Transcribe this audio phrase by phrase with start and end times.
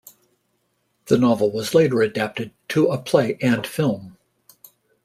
[1.05, 4.17] The novel was later adapted to a play and film.